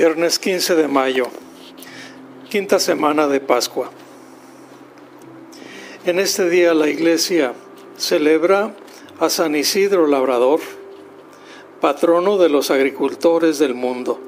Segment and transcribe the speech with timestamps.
[0.00, 1.26] Viernes 15 de mayo,
[2.48, 3.90] quinta semana de Pascua.
[6.06, 7.52] En este día la iglesia
[7.96, 8.76] celebra
[9.18, 10.60] a San Isidro Labrador,
[11.80, 14.20] patrono de los agricultores del mundo.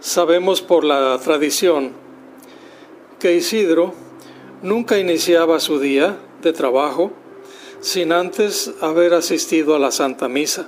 [0.00, 1.92] Sabemos por la tradición
[3.20, 3.94] que Isidro
[4.60, 7.12] nunca iniciaba su día de trabajo
[7.78, 10.66] sin antes haber asistido a la Santa Misa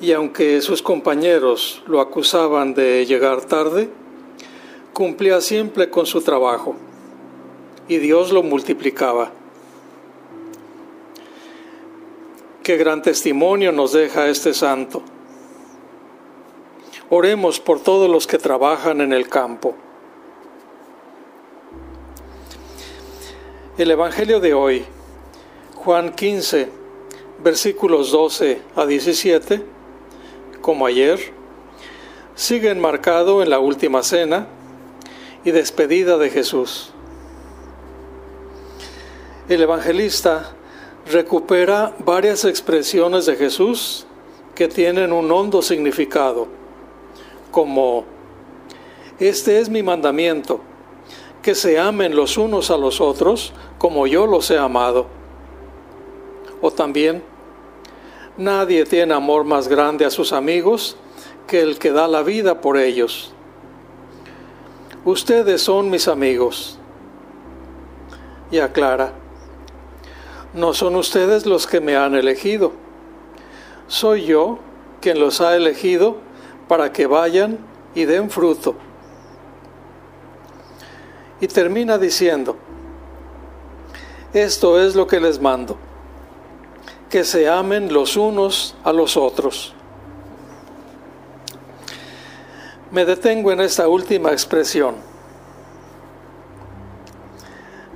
[0.00, 3.88] y aunque sus compañeros lo acusaban de llegar tarde,
[4.92, 6.76] cumplía siempre con su trabajo
[7.88, 9.32] y Dios lo multiplicaba.
[12.62, 15.02] Qué gran testimonio nos deja este santo.
[17.10, 19.74] Oremos por todos los que trabajan en el campo.
[23.78, 24.84] El Evangelio de hoy,
[25.76, 26.68] Juan 15,
[27.42, 29.77] versículos 12 a 17,
[30.60, 31.18] como ayer,
[32.34, 34.46] sigue enmarcado en la última cena
[35.44, 36.92] y despedida de Jesús.
[39.48, 40.52] El evangelista
[41.10, 44.06] recupera varias expresiones de Jesús
[44.54, 46.48] que tienen un hondo significado,
[47.50, 48.04] como,
[49.18, 50.60] este es mi mandamiento,
[51.42, 55.06] que se amen los unos a los otros como yo los he amado.
[56.60, 57.22] O también,
[58.38, 60.96] Nadie tiene amor más grande a sus amigos
[61.48, 63.32] que el que da la vida por ellos.
[65.04, 66.78] Ustedes son mis amigos.
[68.52, 69.12] Y aclara,
[70.54, 72.70] no son ustedes los que me han elegido.
[73.88, 74.60] Soy yo
[75.00, 76.18] quien los ha elegido
[76.68, 77.58] para que vayan
[77.92, 78.76] y den fruto.
[81.40, 82.56] Y termina diciendo,
[84.32, 85.87] esto es lo que les mando
[87.10, 89.74] que se amen los unos a los otros.
[92.90, 94.96] Me detengo en esta última expresión.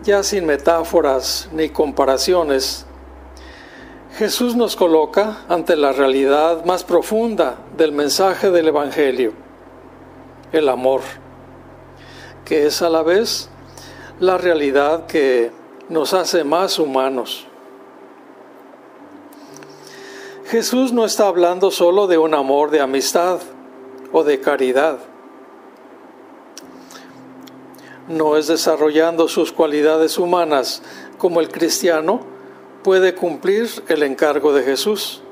[0.03, 2.87] Ya sin metáforas ni comparaciones,
[4.17, 9.33] Jesús nos coloca ante la realidad más profunda del mensaje del Evangelio,
[10.53, 11.01] el amor,
[12.45, 13.49] que es a la vez
[14.21, 15.51] la realidad que
[15.89, 17.47] nos hace más humanos.
[20.53, 23.41] Jesús no está hablando solo de un amor de amistad
[24.13, 24.99] o de caridad.
[28.07, 30.83] No es desarrollando sus cualidades humanas
[31.17, 32.21] como el cristiano
[32.83, 35.23] puede cumplir el encargo de Jesús.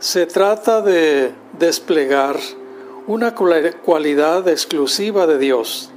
[0.00, 2.36] Se trata de desplegar
[3.06, 5.90] una cualidad exclusiva de Dios.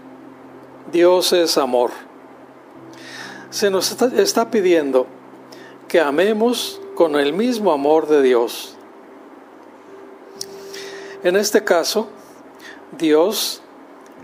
[0.94, 1.92] Dios es amor.
[3.50, 5.08] Se nos está pidiendo
[5.90, 8.76] que amemos con el mismo amor de Dios.
[11.24, 12.10] En este caso,
[12.92, 13.62] Dios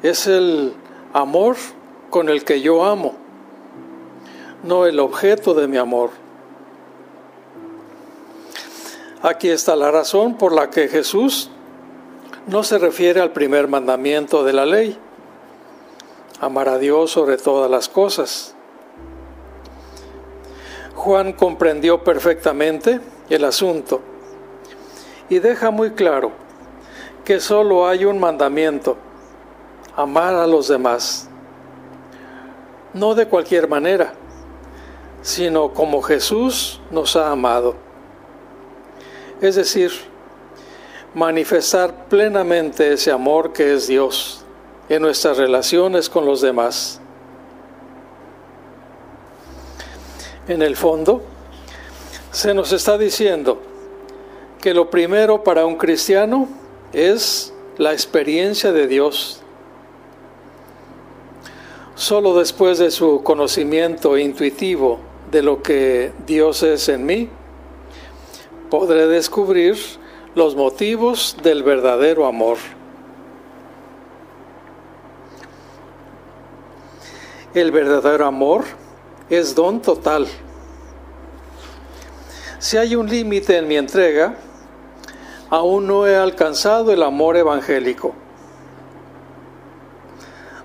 [0.04, 0.74] es el
[1.14, 1.56] amor
[2.10, 3.16] con el que yo amo,
[4.62, 6.10] no el objeto de mi amor.
[9.22, 11.50] Aquí está la razón por la que Jesús
[12.46, 14.98] no se refiere al primer mandamiento de la ley,
[16.42, 18.55] amar a Dios sobre todas las cosas.
[21.06, 23.00] Juan comprendió perfectamente
[23.30, 24.02] el asunto
[25.30, 26.32] y deja muy claro
[27.24, 28.98] que solo hay un mandamiento,
[29.96, 31.30] amar a los demás,
[32.96, 34.16] no de cualquier manera,
[35.22, 37.76] sino como Jesús nos ha amado.
[39.42, 39.92] Es decir,
[41.14, 44.44] manifestar plenamente ese amor que es Dios
[44.90, 47.00] en nuestras relaciones con los demás.
[50.48, 51.24] En el fondo,
[52.32, 53.60] se nos está diciendo
[54.62, 56.48] que lo primero para un cristiano
[56.94, 59.42] es la experiencia de Dios.
[61.96, 65.00] Solo después de su conocimiento intuitivo
[65.32, 67.30] de lo que Dios es en mí,
[68.70, 69.78] podré descubrir
[70.36, 72.58] los motivos del verdadero amor.
[77.56, 78.85] El verdadero amor
[79.30, 80.28] es don total.
[82.60, 84.36] Si hay un límite en mi entrega,
[85.50, 88.14] aún no he alcanzado el amor evangélico.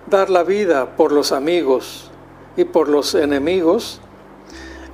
[0.06, 2.10] Dar la vida por los amigos
[2.56, 4.00] y por los enemigos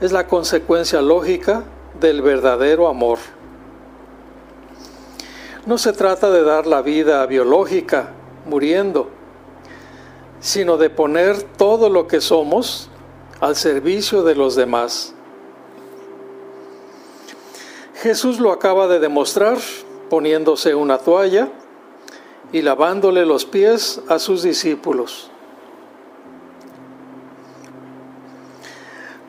[0.00, 1.64] es la consecuencia lógica
[2.00, 3.18] del verdadero amor.
[5.64, 8.10] No se trata de dar la vida biológica
[8.44, 9.08] muriendo,
[10.40, 12.90] sino de poner todo lo que somos
[13.40, 15.14] al servicio de los demás.
[17.94, 19.58] Jesús lo acaba de demostrar
[20.08, 21.48] poniéndose una toalla
[22.52, 25.30] y lavándole los pies a sus discípulos.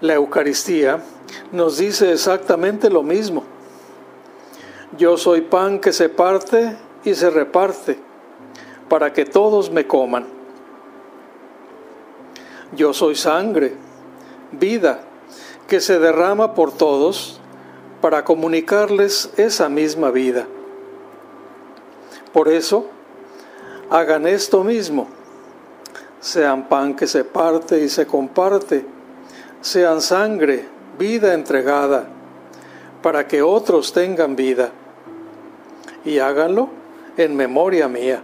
[0.01, 1.01] La Eucaristía
[1.51, 3.43] nos dice exactamente lo mismo.
[4.97, 7.97] Yo soy pan que se parte y se reparte
[8.89, 10.27] para que todos me coman.
[12.75, 13.75] Yo soy sangre,
[14.51, 15.01] vida,
[15.67, 17.39] que se derrama por todos
[18.01, 20.47] para comunicarles esa misma vida.
[22.31, 22.85] Por eso,
[23.89, 25.07] hagan esto mismo.
[26.19, 28.85] Sean pan que se parte y se comparte.
[29.61, 30.67] Sean sangre,
[30.97, 32.07] vida entregada,
[33.01, 34.71] para que otros tengan vida.
[36.05, 36.69] Y háganlo
[37.17, 38.21] en memoria mía.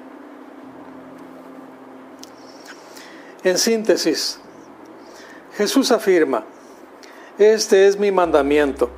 [3.44, 4.40] En síntesis,
[5.58, 6.44] Jesús afirma,
[7.38, 8.90] este es mi mandamiento,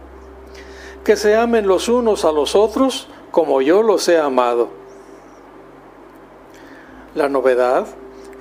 [1.03, 4.69] que se amen los unos a los otros como yo los he amado.
[7.13, 7.87] La novedad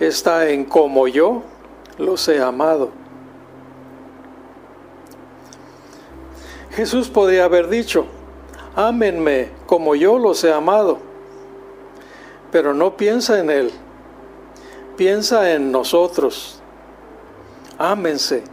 [0.00, 1.42] está en como yo
[1.98, 2.90] los he amado.
[6.70, 8.06] Jesús podría haber dicho,
[8.74, 10.98] ámenme como yo los he amado,
[12.50, 13.72] pero no piensa en Él
[14.96, 16.60] piensa en nosotros.
[17.78, 18.44] Ámense.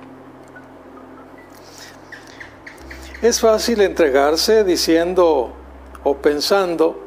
[3.22, 5.54] Es fácil entregarse diciendo
[6.04, 7.00] o pensando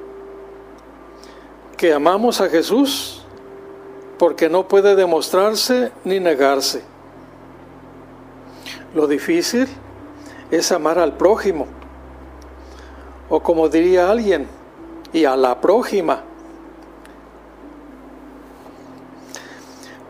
[1.77, 3.25] que amamos a Jesús
[4.19, 6.85] porque no puede demostrarse ni negarse.
[8.95, 9.67] Lo difícil
[10.53, 11.67] es amar al prójimo,
[13.29, 14.47] o como diría alguien,
[15.13, 16.23] y a la prójima.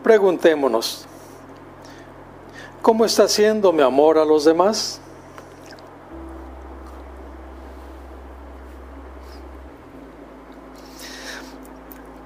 [0.03, 1.07] Preguntémonos,
[2.85, 5.01] ¿cómo está siendo mi amor a los demás?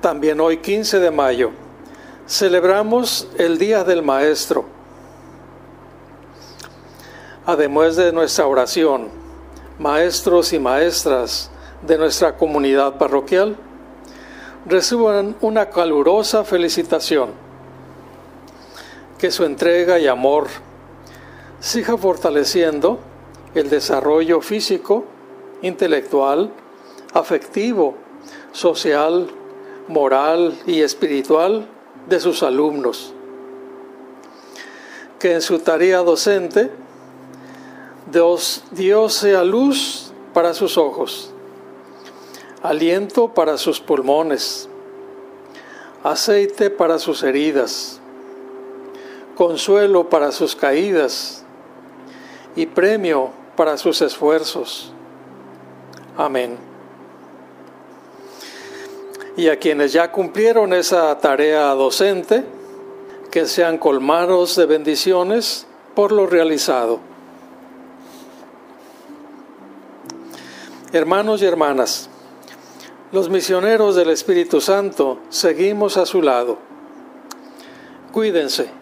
[0.02, 1.52] También hoy 15 de mayo
[2.28, 4.66] celebramos el Día del Maestro.
[7.46, 9.08] Además de nuestra oración,
[9.80, 11.50] maestros y maestras
[11.88, 13.56] de nuestra comunidad parroquial
[14.66, 17.49] reciban una calurosa felicitación
[19.20, 20.48] que su entrega y amor
[21.60, 23.00] siga fortaleciendo
[23.54, 25.04] el desarrollo físico,
[25.62, 26.52] intelectual,
[27.14, 27.96] afectivo,
[28.54, 29.28] social,
[29.90, 31.68] moral y espiritual
[32.08, 33.14] de sus alumnos.
[35.20, 36.72] Que en su tarea docente
[38.10, 41.32] Dios, Dios sea luz para sus ojos,
[42.64, 44.70] aliento para sus pulmones,
[46.04, 47.99] aceite para sus heridas
[49.40, 51.46] consuelo para sus caídas
[52.58, 54.92] y premio para sus esfuerzos.
[56.18, 56.58] Amén.
[59.38, 62.44] Y a quienes ya cumplieron esa tarea docente,
[63.32, 65.66] que sean colmados de bendiciones
[65.96, 67.00] por lo realizado.
[70.92, 72.10] Hermanos y hermanas,
[73.14, 76.58] los misioneros del Espíritu Santo seguimos a su lado.
[78.12, 78.79] Cuídense